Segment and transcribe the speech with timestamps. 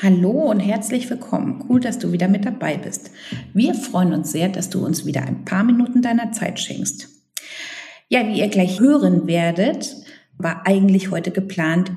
[0.00, 1.64] Hallo und herzlich willkommen.
[1.68, 3.10] Cool, dass du wieder mit dabei bist.
[3.52, 7.08] Wir freuen uns sehr, dass du uns wieder ein paar Minuten deiner Zeit schenkst.
[8.08, 9.96] Ja, wie ihr gleich hören werdet,
[10.36, 11.90] war eigentlich heute geplant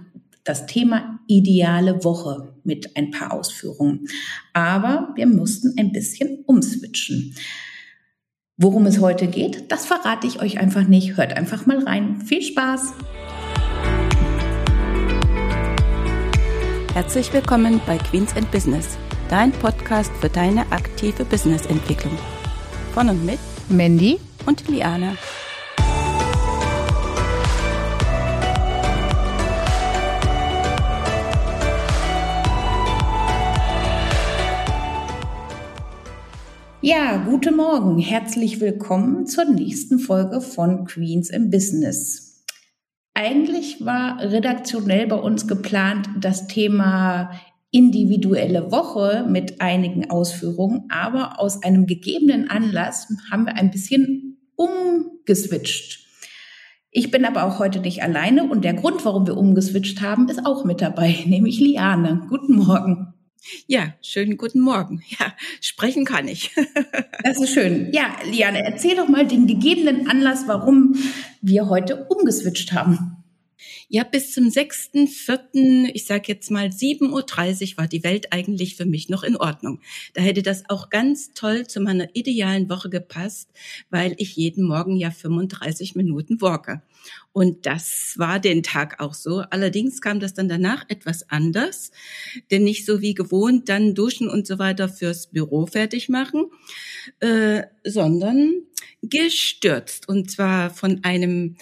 [0.44, 4.08] das Thema ideale Woche mit ein paar Ausführungen.
[4.52, 7.36] Aber wir mussten ein bisschen umswitchen.
[8.58, 11.18] Worum es heute geht, das verrate ich euch einfach nicht.
[11.18, 12.22] Hört einfach mal rein.
[12.22, 12.96] Viel Spaß!
[16.94, 18.98] Herzlich willkommen bei Queens and Business,
[19.30, 22.12] dein Podcast für deine aktive Businessentwicklung.
[22.94, 25.16] Von und mit Mandy und Liana.
[36.82, 38.00] Ja, guten Morgen.
[38.00, 42.31] Herzlich willkommen zur nächsten Folge von Queens in Business.
[43.24, 47.30] Eigentlich war redaktionell bei uns geplant das Thema
[47.70, 56.00] individuelle Woche mit einigen Ausführungen, aber aus einem gegebenen Anlass haben wir ein bisschen umgeswitcht.
[56.90, 60.44] Ich bin aber auch heute nicht alleine und der Grund, warum wir umgeswitcht haben, ist
[60.44, 62.26] auch mit dabei, nämlich Liane.
[62.28, 63.14] Guten Morgen.
[63.68, 65.04] Ja, schönen guten Morgen.
[65.20, 66.52] Ja, sprechen kann ich.
[67.24, 67.92] das ist schön.
[67.92, 70.96] Ja, Liane, erzähl doch mal den gegebenen Anlass, warum
[71.42, 73.21] wir heute umgeswitcht haben.
[73.94, 78.86] Ja, bis zum 6.4., ich sage jetzt mal 7.30 Uhr, war die Welt eigentlich für
[78.86, 79.82] mich noch in Ordnung.
[80.14, 83.50] Da hätte das auch ganz toll zu meiner idealen Woche gepasst,
[83.90, 86.82] weil ich jeden Morgen ja 35 Minuten walke.
[87.34, 89.44] Und das war den Tag auch so.
[89.50, 91.92] Allerdings kam das dann danach etwas anders,
[92.50, 96.46] denn nicht so wie gewohnt dann duschen und so weiter fürs Büro fertig machen,
[97.20, 98.54] äh, sondern
[99.02, 100.08] gestürzt.
[100.08, 101.58] Und zwar von einem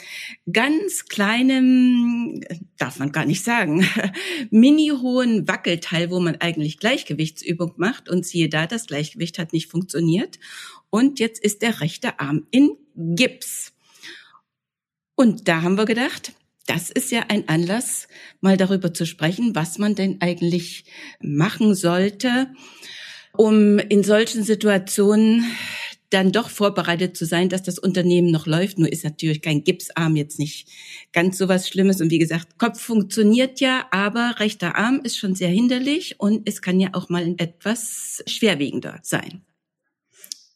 [0.52, 2.46] ganz kleinen,
[2.78, 3.88] darf man gar nicht sagen,
[4.52, 8.10] mini hohen Wackelteil, wo man eigentlich Gleichgewichtsübung macht.
[8.10, 10.40] Und siehe da, das Gleichgewicht hat nicht funktioniert.
[10.90, 13.74] Und jetzt ist der rechte Arm in Gips.
[15.16, 16.34] Und da haben wir gedacht,
[16.66, 18.08] das ist ja ein Anlass,
[18.42, 20.86] mal darüber zu sprechen, was man denn eigentlich
[21.20, 22.48] machen sollte,
[23.34, 25.46] um in solchen Situationen
[26.10, 28.80] dann doch vorbereitet zu sein, dass das Unternehmen noch läuft.
[28.80, 30.68] Nur ist natürlich kein Gipsarm jetzt nicht
[31.14, 32.02] ganz so was Schlimmes.
[32.02, 36.62] Und wie gesagt, Kopf funktioniert ja, aber rechter Arm ist schon sehr hinderlich und es
[36.62, 39.42] kann ja auch mal etwas schwerwiegender sein.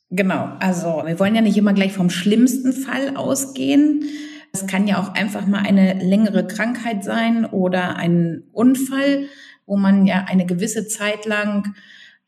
[0.09, 4.03] Genau, also wir wollen ja nicht immer gleich vom schlimmsten Fall ausgehen.
[4.51, 9.25] Es kann ja auch einfach mal eine längere Krankheit sein oder ein Unfall,
[9.65, 11.73] wo man ja eine gewisse Zeit lang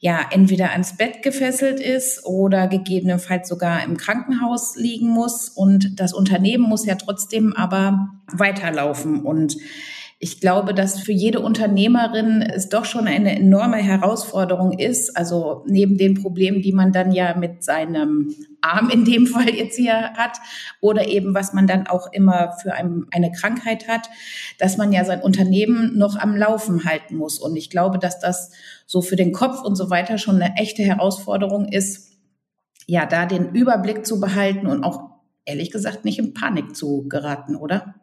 [0.05, 5.49] ja entweder ans Bett gefesselt ist oder gegebenenfalls sogar im Krankenhaus liegen muss.
[5.49, 9.25] Und das Unternehmen muss ja trotzdem aber weiterlaufen.
[9.25, 9.57] Und
[10.17, 15.15] ich glaube, dass für jede Unternehmerin es doch schon eine enorme Herausforderung ist.
[15.17, 19.75] Also neben den Problemen, die man dann ja mit seinem Arm in dem Fall jetzt
[19.75, 20.37] hier hat
[20.79, 24.09] oder eben was man dann auch immer für ein, eine Krankheit hat,
[24.57, 27.37] dass man ja sein Unternehmen noch am Laufen halten muss.
[27.37, 28.51] Und ich glaube, dass das
[28.85, 32.13] so für den Kopf und so weiter schon eine echte Herausforderung ist,
[32.87, 35.09] ja, da den Überblick zu behalten und auch
[35.43, 37.95] ehrlich gesagt nicht in Panik zu geraten, oder?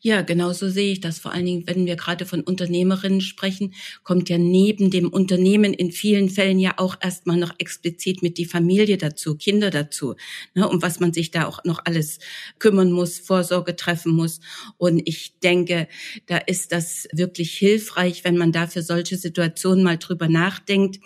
[0.00, 1.18] Ja, genau so sehe ich das.
[1.18, 5.92] Vor allen Dingen, wenn wir gerade von Unternehmerinnen sprechen, kommt ja neben dem Unternehmen in
[5.92, 10.16] vielen Fällen ja auch erstmal noch explizit mit die Familie dazu, Kinder dazu,
[10.54, 12.18] ne, um was man sich da auch noch alles
[12.58, 14.40] kümmern muss, Vorsorge treffen muss.
[14.76, 15.88] Und ich denke,
[16.26, 21.00] da ist das wirklich hilfreich, wenn man da für solche Situationen mal drüber nachdenkt,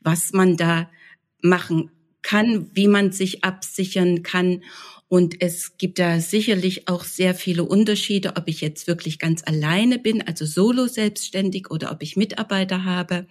[0.00, 0.88] was man da
[1.42, 1.90] machen
[2.22, 4.62] kann, wie man sich absichern kann
[5.14, 10.00] und es gibt da sicherlich auch sehr viele Unterschiede, ob ich jetzt wirklich ganz alleine
[10.00, 13.28] bin, also solo selbstständig oder ob ich Mitarbeiter habe.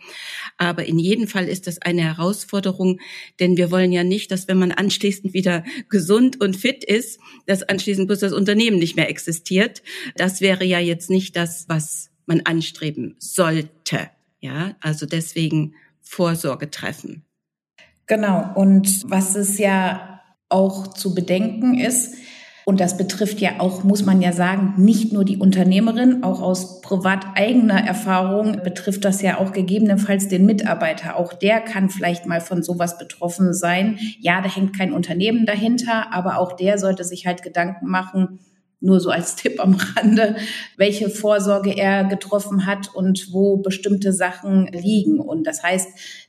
[0.58, 3.02] Aber in jedem Fall ist das eine Herausforderung,
[3.42, 7.64] denn wir wollen ja nicht, dass wenn man anschließend wieder gesund und fit ist, dass
[7.64, 9.84] anschließend bloß das Unternehmen nicht mehr existiert.
[10.16, 14.10] Das wäre ja jetzt nicht das, was man anstreben sollte.
[14.40, 17.26] Ja, also deswegen Vorsorge treffen.
[18.06, 18.53] Genau.
[18.56, 20.13] Und was es ja
[20.53, 22.16] auch zu bedenken ist.
[22.66, 26.79] Und das betrifft ja auch, muss man ja sagen, nicht nur die Unternehmerin, auch aus
[26.79, 31.17] privat eigener Erfahrung betrifft das ja auch gegebenenfalls den Mitarbeiter.
[31.17, 34.00] Auch der kann vielleicht mal von sowas betroffen sein.
[34.20, 38.40] Ja, da hängt kein Unternehmen dahinter, aber auch der sollte sich halt Gedanken machen,
[38.84, 40.35] nur so als Tipp am Rande,
[40.78, 45.20] welche Vorsorge er getroffen hat und wo bestimmte Sachen liegen.
[45.20, 45.88] Und das heißt,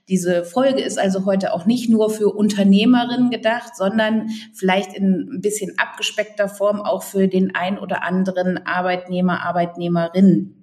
[0.08, 5.40] diese Folge ist also heute auch nicht nur für Unternehmerinnen gedacht, sondern vielleicht in ein
[5.40, 10.54] bisschen abgespeckter Form auch für den ein oder anderen Arbeitnehmer, Arbeitnehmerin,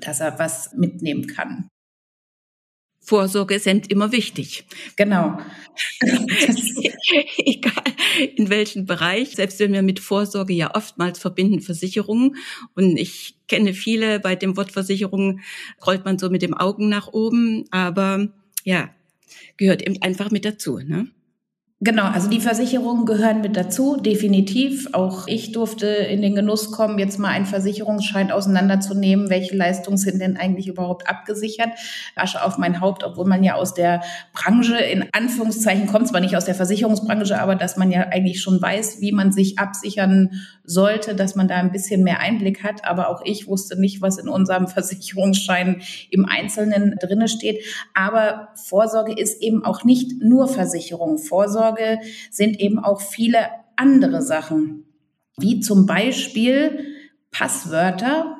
[0.00, 1.69] dass er was mitnehmen kann.
[3.10, 4.64] Vorsorge sind immer wichtig.
[4.94, 5.36] Genau.
[7.38, 7.82] Egal
[8.36, 12.36] in welchem Bereich, selbst wenn wir mit Vorsorge ja oftmals verbinden Versicherungen.
[12.76, 15.40] Und ich kenne viele, bei dem Wort Versicherung
[15.84, 17.64] rollt man so mit dem Augen nach oben.
[17.72, 18.28] Aber
[18.62, 18.90] ja,
[19.56, 20.78] gehört eben einfach mit dazu.
[20.78, 21.08] Ne?
[21.82, 24.92] Genau, also die Versicherungen gehören mit dazu, definitiv.
[24.92, 29.30] Auch ich durfte in den Genuss kommen, jetzt mal einen Versicherungsschein auseinanderzunehmen.
[29.30, 31.70] Welche Leistungen sind denn eigentlich überhaupt abgesichert?
[32.16, 34.02] Asche auf mein Haupt, obwohl man ja aus der
[34.34, 38.60] Branche in Anführungszeichen kommt, zwar nicht aus der Versicherungsbranche, aber dass man ja eigentlich schon
[38.60, 40.32] weiß, wie man sich absichern
[40.70, 42.84] sollte, dass man da ein bisschen mehr Einblick hat.
[42.84, 47.64] Aber auch ich wusste nicht, was in unserem Versicherungsschein im Einzelnen drinne steht.
[47.94, 51.18] Aber Vorsorge ist eben auch nicht nur Versicherung.
[51.18, 51.98] Vorsorge Vorsorge
[52.30, 53.38] sind eben auch viele
[53.76, 54.84] andere Sachen,
[55.38, 56.84] wie zum Beispiel
[57.30, 58.36] Passwörter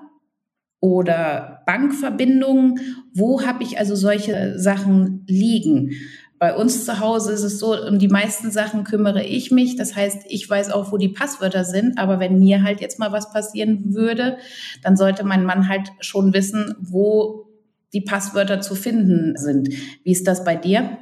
[0.80, 2.80] oder Bankverbindungen.
[3.14, 5.92] Wo habe ich also solche Sachen liegen?
[6.40, 9.76] Bei uns zu Hause ist es so, um die meisten Sachen kümmere ich mich.
[9.76, 11.98] Das heißt, ich weiß auch, wo die Passwörter sind.
[11.98, 14.38] Aber wenn mir halt jetzt mal was passieren würde,
[14.82, 17.50] dann sollte mein Mann halt schon wissen, wo
[17.92, 19.68] die Passwörter zu finden sind.
[20.02, 20.96] Wie ist das bei dir?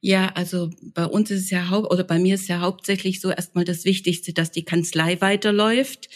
[0.00, 3.30] Ja, also bei uns ist es ja haupt oder bei mir ist ja hauptsächlich so
[3.30, 6.08] erstmal das Wichtigste, dass die Kanzlei weiterläuft.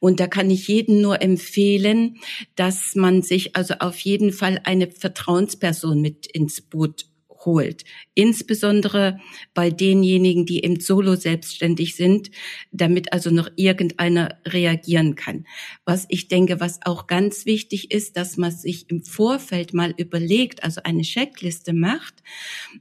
[0.00, 2.16] Und da kann ich jedem nur empfehlen,
[2.56, 7.11] dass man sich also auf jeden Fall eine Vertrauensperson mit ins Boot
[7.44, 7.84] holt.
[8.14, 9.18] Insbesondere
[9.54, 12.30] bei denjenigen, die im Solo selbstständig sind,
[12.70, 15.46] damit also noch irgendeiner reagieren kann.
[15.84, 20.64] Was ich denke, was auch ganz wichtig ist, dass man sich im Vorfeld mal überlegt,
[20.64, 22.22] also eine Checkliste macht,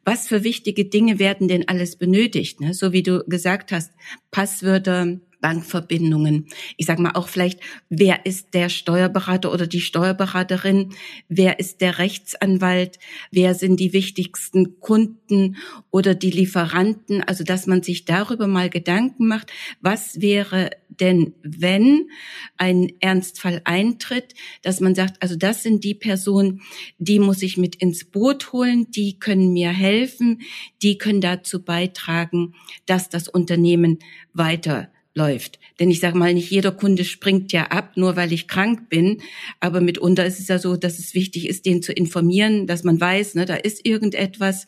[0.04, 2.62] was für wichtige Dinge werden denn alles benötigt.
[2.62, 2.74] Ne?
[2.74, 3.92] So wie du gesagt hast,
[4.32, 6.48] Passwörter, Bankverbindungen.
[6.78, 7.60] Ich sage mal auch vielleicht,
[7.90, 10.94] wer ist der Steuerberater oder die Steuerberaterin?
[11.28, 13.00] Wer ist der Rechtsanwalt?
[13.32, 15.58] Wer sind die wichtigsten Kunden
[15.90, 17.24] oder die Lieferanten?
[17.24, 19.52] Also, dass man sich darüber mal Gedanken macht,
[19.82, 22.10] was wäre denn, wenn
[22.58, 26.62] ein Ernstfall eintritt, dass man sagt, also das sind die Personen,
[27.00, 30.42] die muss ich mit ins Boot holen, die können mir helfen,
[30.82, 32.54] die können dazu beitragen,
[32.86, 34.00] dass das Unternehmen
[34.34, 35.60] weiter läuft.
[35.80, 39.22] Denn ich sage mal, nicht jeder Kunde springt ja ab, nur weil ich krank bin.
[39.60, 43.00] Aber mitunter ist es ja so, dass es wichtig ist, den zu informieren, dass man
[43.00, 44.68] weiß, ne, da ist irgendetwas.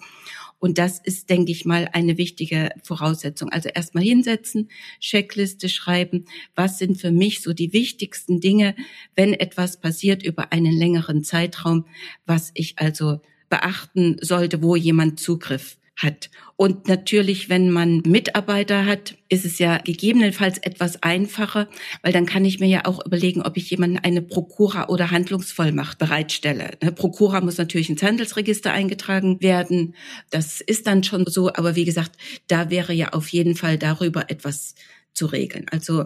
[0.60, 3.50] Und das ist, denke ich mal, eine wichtige Voraussetzung.
[3.50, 4.70] Also erstmal hinsetzen,
[5.02, 6.26] Checkliste schreiben.
[6.56, 8.74] Was sind für mich so die wichtigsten Dinge,
[9.14, 11.86] wenn etwas passiert über einen längeren Zeitraum,
[12.26, 13.20] was ich also
[13.50, 16.30] beachten sollte, wo jemand Zugriff hat.
[16.56, 21.68] Und natürlich, wenn man Mitarbeiter hat, ist es ja gegebenenfalls etwas einfacher,
[22.02, 25.98] weil dann kann ich mir ja auch überlegen, ob ich jemanden eine Prokura oder Handlungsvollmacht
[25.98, 26.72] bereitstelle.
[26.82, 29.96] Ne, Prokura muss natürlich ins Handelsregister eingetragen werden.
[30.30, 31.54] Das ist dann schon so.
[31.54, 32.14] Aber wie gesagt,
[32.48, 34.76] da wäre ja auf jeden Fall darüber etwas
[35.14, 35.66] zu regeln.
[35.72, 36.06] Also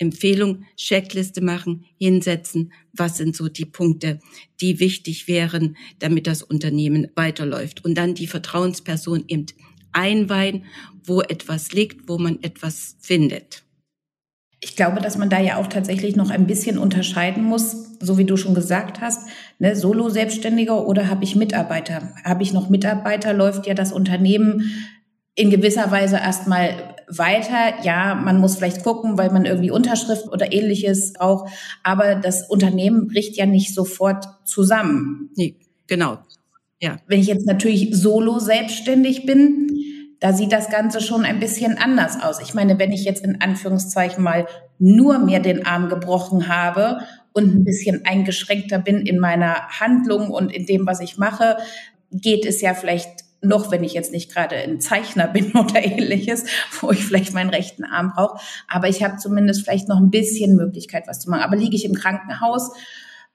[0.00, 4.18] Empfehlung, Checkliste machen, hinsetzen, was sind so die Punkte,
[4.60, 7.84] die wichtig wären, damit das Unternehmen weiterläuft.
[7.84, 9.46] Und dann die Vertrauensperson eben
[9.92, 10.64] einweihen,
[11.04, 13.62] wo etwas liegt, wo man etwas findet.
[14.62, 18.26] Ich glaube, dass man da ja auch tatsächlich noch ein bisschen unterscheiden muss, so wie
[18.26, 22.14] du schon gesagt hast, ne, Solo-Selbstständiger oder habe ich Mitarbeiter?
[22.24, 24.70] Habe ich noch Mitarbeiter, läuft ja das Unternehmen
[25.34, 27.82] in gewisser Weise erstmal weiter.
[27.82, 31.52] Ja, man muss vielleicht gucken, weil man irgendwie Unterschrift oder ähnliches braucht.
[31.82, 35.30] Aber das Unternehmen bricht ja nicht sofort zusammen.
[35.36, 36.18] Nee, genau.
[36.80, 36.96] Ja.
[37.06, 39.68] Wenn ich jetzt natürlich solo selbstständig bin,
[40.20, 42.40] da sieht das Ganze schon ein bisschen anders aus.
[42.40, 44.46] Ich meine, wenn ich jetzt in Anführungszeichen mal
[44.78, 47.00] nur mir den Arm gebrochen habe
[47.32, 51.56] und ein bisschen eingeschränkter bin in meiner Handlung und in dem, was ich mache,
[52.10, 56.44] geht es ja vielleicht noch wenn ich jetzt nicht gerade ein Zeichner bin oder ähnliches,
[56.80, 58.40] wo ich vielleicht meinen rechten Arm brauche.
[58.68, 61.42] Aber ich habe zumindest vielleicht noch ein bisschen Möglichkeit, was zu machen.
[61.42, 62.72] Aber liege ich im Krankenhaus,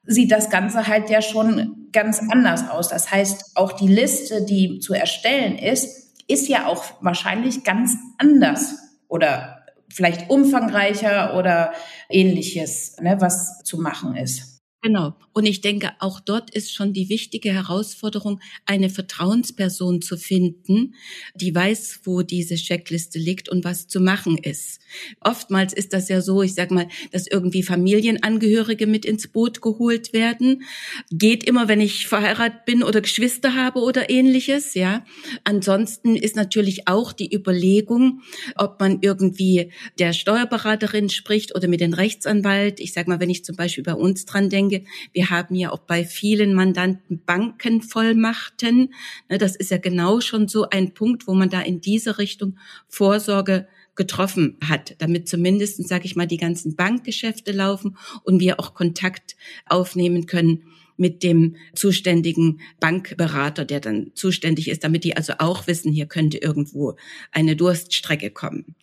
[0.04, 2.90] sieht das Ganze halt ja schon ganz anders aus.
[2.90, 8.76] Das heißt, auch die Liste, die zu erstellen ist, ist ja auch wahrscheinlich ganz anders
[9.08, 11.74] oder vielleicht umfangreicher oder
[12.10, 14.55] ähnliches, ne, was zu machen ist.
[14.86, 15.16] Genau.
[15.34, 20.94] Und ich denke, auch dort ist schon die wichtige Herausforderung, eine Vertrauensperson zu finden,
[21.34, 24.80] die weiß, wo diese Checkliste liegt und was zu machen ist.
[25.22, 30.14] Oftmals ist das ja so, ich sag mal, dass irgendwie Familienangehörige mit ins Boot geholt
[30.14, 30.62] werden.
[31.10, 35.04] Geht immer, wenn ich verheiratet bin oder Geschwister habe oder ähnliches, ja.
[35.46, 38.22] Ansonsten ist natürlich auch die Überlegung,
[38.56, 42.80] ob man irgendwie der Steuerberaterin spricht oder mit dem Rechtsanwalt.
[42.80, 45.72] Ich sag mal, wenn ich zum Beispiel bei uns dran denke, denke, wir haben ja
[45.72, 48.94] auch bei vielen Mandanten Bankenvollmachten.
[49.30, 52.58] Ne, das ist ja genau schon so ein Punkt, wo man da in diese Richtung
[52.88, 58.74] Vorsorge getroffen hat, damit zumindest, sage ich mal, die ganzen Bankgeschäfte laufen und wir auch
[58.74, 60.64] Kontakt aufnehmen können
[60.98, 66.38] mit dem zuständigen Bankberater, der dann zuständig ist, damit die also auch wissen, hier könnte
[66.38, 66.96] irgendwo
[67.32, 68.76] eine Durststrecke kommen.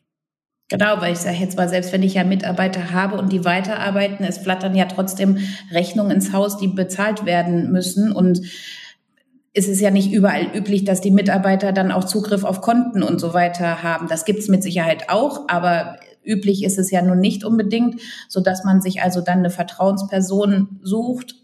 [0.73, 4.25] Genau, weil ich sage jetzt mal, selbst wenn ich ja Mitarbeiter habe und die weiterarbeiten,
[4.25, 5.37] es flattern ja trotzdem
[5.71, 8.11] Rechnungen ins Haus, die bezahlt werden müssen.
[8.11, 8.41] Und
[9.53, 13.21] es ist ja nicht überall üblich, dass die Mitarbeiter dann auch Zugriff auf Konten und
[13.21, 14.09] so weiter haben.
[14.09, 18.01] Das gibt's mit Sicherheit auch, aber üblich ist es ja nun nicht unbedingt,
[18.31, 21.42] so dass man sich also dann eine Vertrauensperson sucht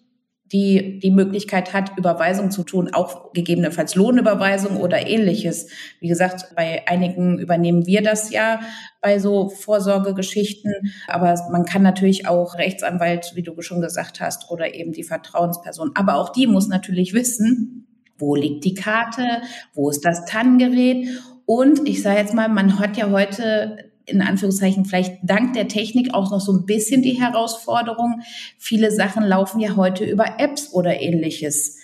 [0.52, 5.68] die die Möglichkeit hat, Überweisung zu tun, auch gegebenenfalls Lohnüberweisung oder ähnliches.
[6.00, 8.60] Wie gesagt, bei einigen übernehmen wir das ja
[9.00, 10.72] bei so Vorsorgegeschichten,
[11.06, 15.92] aber man kann natürlich auch Rechtsanwalt, wie du schon gesagt hast, oder eben die Vertrauensperson.
[15.94, 17.86] Aber auch die muss natürlich wissen,
[18.16, 19.42] wo liegt die Karte,
[19.74, 21.08] wo ist das TAN-Gerät
[21.46, 26.14] und ich sage jetzt mal, man hat ja heute in Anführungszeichen vielleicht dank der Technik
[26.14, 28.20] auch noch so ein bisschen die Herausforderung.
[28.58, 31.78] Viele Sachen laufen ja heute über Apps oder ähnliches.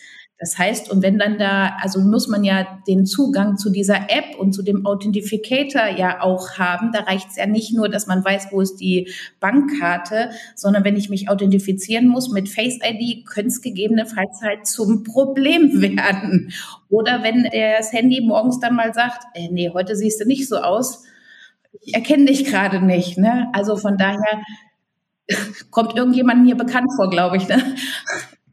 [0.44, 4.36] Das heißt, und wenn dann da, also muss man ja den Zugang zu dieser App
[4.36, 6.90] und zu dem Authentificator ja auch haben.
[6.92, 10.96] Da reicht es ja nicht nur, dass man weiß, wo ist die Bankkarte, sondern wenn
[10.96, 16.52] ich mich authentifizieren muss mit Face ID, könnte es gegebenenfalls halt zum Problem werden.
[16.90, 17.44] Oder wenn
[17.78, 21.04] das Handy morgens dann mal sagt, äh, nee, heute siehst du nicht so aus,
[21.80, 23.18] ich erkenne dich gerade nicht.
[23.18, 23.48] Ne?
[23.52, 24.42] Also von daher
[25.70, 27.48] kommt irgendjemand mir bekannt vor, glaube ich.
[27.48, 27.62] Ne?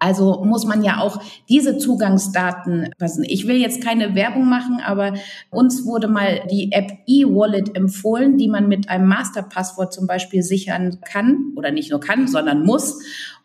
[0.03, 3.23] Also muss man ja auch diese Zugangsdaten passen.
[3.23, 5.13] Ich will jetzt keine Werbung machen, aber
[5.51, 10.97] uns wurde mal die App eWallet empfohlen, die man mit einem Masterpasswort zum Beispiel sichern
[11.05, 12.99] kann oder nicht nur kann, sondern muss.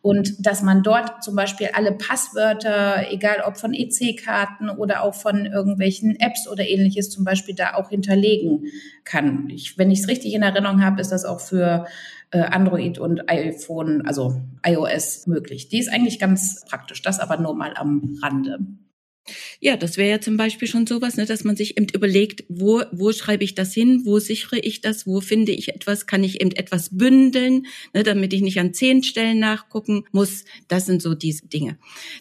[0.07, 5.47] Und dass man dort zum Beispiel alle Passwörter, egal ob von EC-Karten oder auch von
[5.47, 8.67] irgendwelchen Apps oder ähnliches zum Beispiel da auch hinterlegen
[9.03, 9.51] kann.
[9.51, 11.87] Ich, wenn ich es richtig in Erinnerung habe, ist das auch für
[12.31, 15.71] äh, Android und iPhone, also iOS möglich.
[15.71, 18.61] Die ist eigentlich ganz praktisch, das aber nur mal am Rande.
[19.61, 22.83] Ja, das wäre ja zum Beispiel schon sowas, ne, dass man sich eben überlegt, wo,
[22.93, 26.41] wo schreibe ich das hin, wo sichere ich das, wo finde ich etwas, kann ich
[26.41, 30.45] eben etwas bündeln, ne, damit ich nicht an zehn Stellen nachgucken muss.
[30.69, 31.79] Das sind so diese Dinge.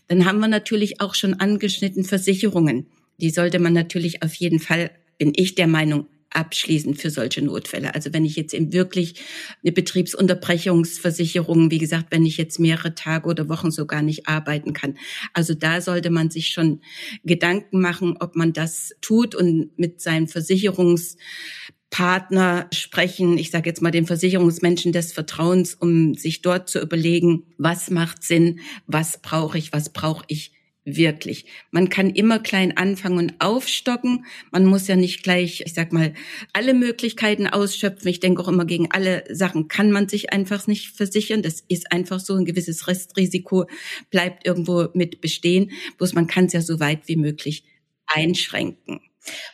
[0.08, 2.88] Dann haben wir natürlich auch schon angeschnitten Versicherungen.
[3.20, 7.96] Die sollte man natürlich auf jeden Fall, bin ich der Meinung, abschließen für solche Notfälle.
[7.96, 9.15] Also wenn ich jetzt eben wirklich
[9.63, 14.98] eine Betriebsunterbrechungsversicherung, wie gesagt, wenn ich jetzt mehrere Tage oder Wochen sogar nicht arbeiten kann.
[15.34, 16.82] Also da sollte man sich schon
[17.24, 23.92] Gedanken machen, ob man das tut und mit seinen Versicherungspartner sprechen, ich sage jetzt mal
[23.92, 29.72] den Versicherungsmenschen des Vertrauens, um sich dort zu überlegen, was macht Sinn, was brauche ich,
[29.72, 30.51] was brauche ich
[30.86, 31.46] wirklich.
[31.72, 34.25] Man kann immer klein anfangen und aufstocken.
[34.51, 36.13] Man muss ja nicht gleich, ich sag mal,
[36.54, 38.08] alle Möglichkeiten ausschöpfen.
[38.08, 41.42] Ich denke auch immer, gegen alle Sachen kann man sich einfach nicht versichern.
[41.42, 42.36] Das ist einfach so.
[42.36, 43.65] Ein gewisses Restrisiko
[44.12, 45.72] bleibt irgendwo mit bestehen.
[45.98, 47.63] Bloß man kann es ja so weit wie möglich
[48.06, 49.01] einschränken.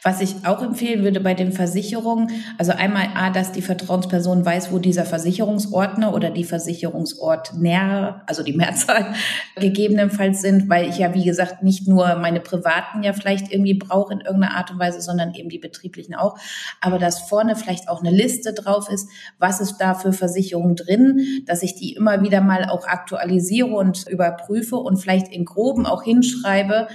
[0.04, 4.72] Was ich auch empfehlen würde bei den Versicherungen, also einmal A, dass die Vertrauensperson weiß,
[4.72, 9.14] wo dieser Versicherungsordner oder die Versicherungsort näher, also die Mehrzahl
[9.56, 14.14] gegebenenfalls sind, weil ich ja, wie gesagt, nicht nur meine privaten ja vielleicht irgendwie brauche
[14.14, 16.38] in irgendeiner Art und Weise, sondern eben die betrieblichen auch.
[16.82, 19.08] Aber dass vorne vielleicht auch eine Liste drauf ist,
[19.40, 24.08] was ist da für Versicherungen drin, dass ich die immer wieder mal auch aktualisiere und
[24.08, 26.88] überprüfe und vielleicht in groben auch hinschreibe,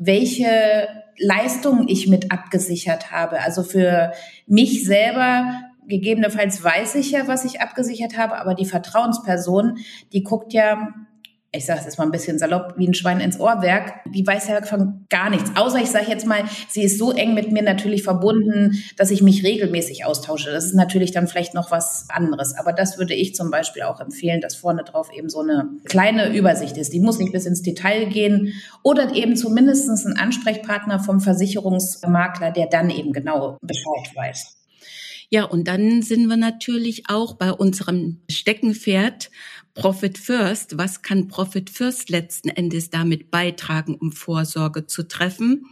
[0.00, 0.88] welche
[1.18, 3.40] Leistungen ich mit abgesichert habe.
[3.40, 4.12] Also für
[4.46, 9.76] mich selber gegebenenfalls weiß ich ja, was ich abgesichert habe, aber die Vertrauensperson,
[10.12, 10.94] die guckt ja
[11.52, 14.48] ich sage es jetzt mal ein bisschen salopp, wie ein Schwein ins Ohrwerk, die weiß
[14.48, 15.50] ja von gar nichts.
[15.56, 19.20] Außer ich sage jetzt mal, sie ist so eng mit mir natürlich verbunden, dass ich
[19.20, 20.52] mich regelmäßig austausche.
[20.52, 22.54] Das ist natürlich dann vielleicht noch was anderes.
[22.56, 26.32] Aber das würde ich zum Beispiel auch empfehlen, dass vorne drauf eben so eine kleine
[26.36, 26.92] Übersicht ist.
[26.92, 28.54] Die muss nicht bis ins Detail gehen
[28.84, 34.59] oder eben zumindest ein Ansprechpartner vom Versicherungsmakler, der dann eben genau Bescheid weiß.
[35.32, 39.30] Ja, und dann sind wir natürlich auch bei unserem Steckenpferd
[39.74, 40.76] Profit First.
[40.76, 45.66] Was kann Profit First letzten Endes damit beitragen, um Vorsorge zu treffen?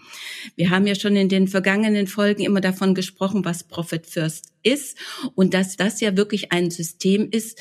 [0.55, 4.97] Wir haben ja schon in den vergangenen Folgen immer davon gesprochen, was Profit First ist
[5.35, 7.61] und dass das ja wirklich ein System ist,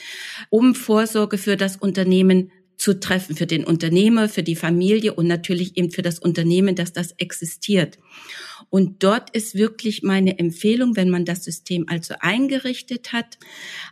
[0.51, 5.77] um Vorsorge für das Unternehmen zu treffen für den Unternehmer, für die Familie und natürlich
[5.77, 7.97] eben für das Unternehmen, dass das existiert.
[8.69, 13.37] Und dort ist wirklich meine Empfehlung, wenn man das System also eingerichtet hat,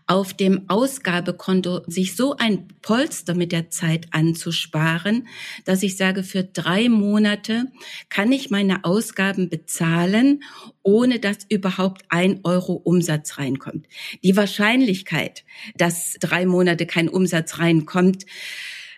[0.06, 5.28] auf dem Ausgabekonto sich so ein Polster mit der Zeit anzusparen,
[5.64, 7.68] dass ich sage, für drei Monate
[8.10, 10.44] kann ich meine Ausgaben bezahlen,
[10.84, 13.88] ohne dass überhaupt ein Euro Umsatz reinkommt.
[14.24, 18.26] Die Wahrscheinlichkeit, dass drei Monate kein Umsatz reinkommt,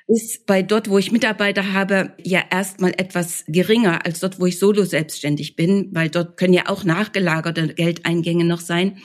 [0.08, 4.58] ist bei dort, wo ich Mitarbeiter habe, ja erstmal etwas geringer als dort, wo ich
[4.58, 9.00] solo selbstständig bin, weil dort können ja auch nachgelagerte Geldeingänge noch sein.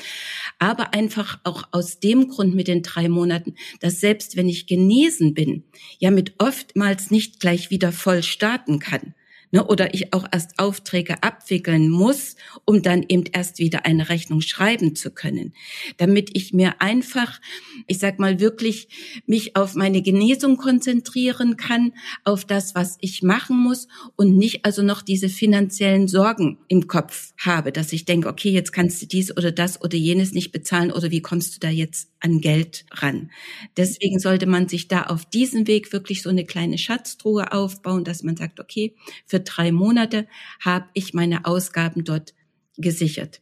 [0.61, 5.35] Aber einfach auch aus dem Grund mit den drei Monaten, dass selbst wenn ich genesen
[5.35, 5.65] bin,
[5.99, 9.15] ja mit oftmals nicht gleich wieder voll starten kann
[9.53, 14.41] ne, oder ich auch erst Aufträge abwickeln muss, um dann eben erst wieder eine Rechnung
[14.41, 15.55] schreiben zu können,
[15.99, 17.41] damit ich mir einfach,
[17.87, 21.93] ich sag mal wirklich mich auf meine Genesung konzentrieren kann,
[22.25, 27.33] auf das, was ich machen muss und nicht also noch diese finanziellen Sorgen im Kopf
[27.39, 30.91] habe, dass ich denke, okay, jetzt kannst du dies oder das oder jenes nicht bezahlen
[30.91, 33.31] oder wie kommst du da jetzt an Geld ran.
[33.77, 38.23] Deswegen sollte man sich da auf diesem Weg wirklich so eine kleine Schatztruhe aufbauen, dass
[38.23, 38.95] man sagt, okay,
[39.27, 40.27] für drei Monate
[40.61, 42.35] habe ich meine Ausgaben dort
[42.77, 43.41] gesichert.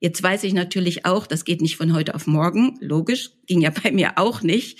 [0.00, 3.70] Jetzt weiß ich natürlich auch, das geht nicht von heute auf morgen, logisch, ging ja
[3.82, 4.78] bei mir auch nicht,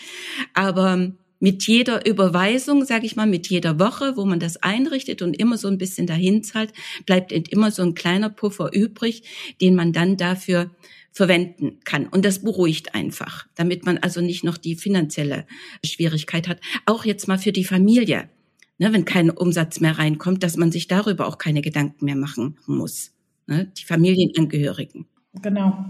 [0.53, 5.35] aber mit jeder Überweisung, sage ich mal, mit jeder Woche, wo man das einrichtet und
[5.35, 6.73] immer so ein bisschen dahin zahlt,
[7.05, 9.23] bleibt immer so ein kleiner Puffer übrig,
[9.61, 10.71] den man dann dafür
[11.17, 12.07] verwenden kann.
[12.07, 15.47] Und das beruhigt einfach, damit man also nicht noch die finanzielle
[15.83, 16.61] Schwierigkeit hat.
[16.85, 18.29] Auch jetzt mal für die Familie,
[18.77, 22.59] ne, wenn kein Umsatz mehr reinkommt, dass man sich darüber auch keine Gedanken mehr machen
[22.67, 23.13] muss.
[23.47, 25.07] Ne, die Familienangehörigen.
[25.41, 25.87] Genau.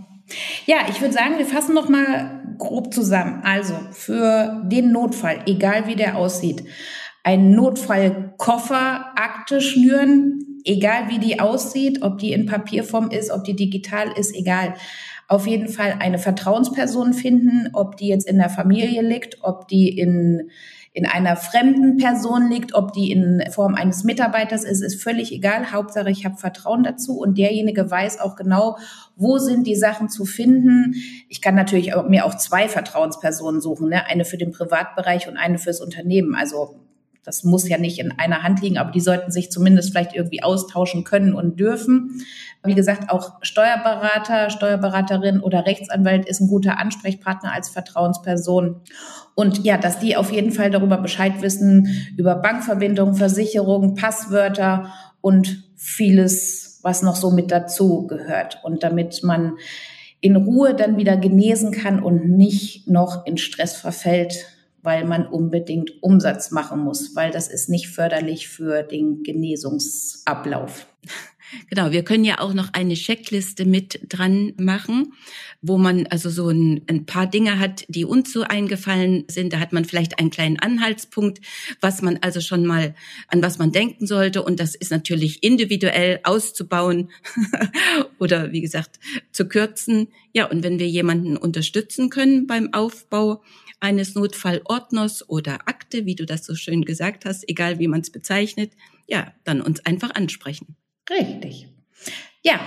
[0.65, 3.43] Ja, ich würde sagen, wir fassen noch mal grob zusammen.
[3.43, 6.63] Also für den Notfall, egal wie der aussieht,
[7.25, 13.57] ein Notfallkoffer, Akte schnüren, egal wie die aussieht, ob die in Papierform ist, ob die
[13.57, 14.75] digital ist, egal
[15.29, 19.89] auf jeden Fall eine Vertrauensperson finden, ob die jetzt in der Familie liegt, ob die
[19.99, 20.51] in
[20.97, 25.71] in einer fremden Person liegt, ob die in Form eines Mitarbeiters ist, ist völlig egal.
[25.71, 28.79] Hauptsache, ich habe Vertrauen dazu und derjenige weiß auch genau,
[29.15, 30.95] wo sind die Sachen zu finden.
[31.29, 34.07] Ich kann natürlich mir auch zwei Vertrauenspersonen suchen, ne?
[34.07, 36.35] eine für den Privatbereich und eine fürs Unternehmen.
[36.35, 36.86] Also
[37.27, 40.45] das muss ja nicht in einer Hand liegen, aber die sollten sich zumindest vielleicht irgendwie
[40.45, 42.23] austauschen können und dürfen.
[42.65, 48.81] Wie gesagt, auch Steuerberater, Steuerberaterin oder Rechtsanwalt ist ein guter Ansprechpartner als Vertrauensperson.
[49.35, 55.65] Und ja, dass die auf jeden Fall darüber Bescheid wissen, über Bankverbindungen, Versicherungen, Passwörter und
[55.75, 58.61] vieles, was noch so mit dazu gehört.
[58.63, 59.55] Und damit man
[60.21, 64.47] in Ruhe dann wieder genesen kann und nicht noch in Stress verfällt,
[64.87, 70.87] weil man unbedingt Umsatz machen muss, weil das ist nicht förderlich für den Genesungsablauf.
[71.69, 75.13] Genau, wir können ja auch noch eine Checkliste mit dran machen,
[75.63, 79.53] wo man also so ein, ein, paar Dinge hat, die uns so eingefallen sind.
[79.53, 81.41] Da hat man vielleicht einen kleinen Anhaltspunkt,
[81.81, 82.95] was man also schon mal,
[83.29, 84.43] an was man denken sollte.
[84.43, 87.11] Und das ist natürlich individuell auszubauen
[88.19, 88.99] oder wie gesagt
[89.33, 90.09] zu kürzen.
[90.33, 93.43] Ja, und wenn wir jemanden unterstützen können beim Aufbau,
[93.81, 98.11] eines Notfallordners oder Akte, wie du das so schön gesagt hast, egal wie man es
[98.11, 98.73] bezeichnet,
[99.07, 100.76] ja, dann uns einfach ansprechen.
[101.11, 101.69] Richtig.
[102.43, 102.61] Ja,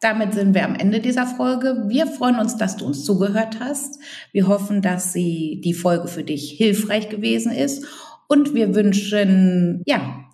[0.00, 1.84] damit sind wir am Ende dieser Folge.
[1.88, 3.98] Wir freuen uns, dass du uns zugehört hast.
[4.32, 7.86] Wir hoffen, dass sie die Folge für dich hilfreich gewesen ist
[8.28, 10.24] und wir wünschen, ja,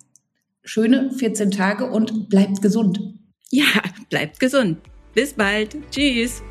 [0.63, 2.99] schöne 14 Tage und bleibt gesund.
[3.51, 3.65] Ja,
[4.09, 4.79] bleibt gesund.
[5.13, 5.77] Bis bald.
[5.91, 6.41] Tschüss.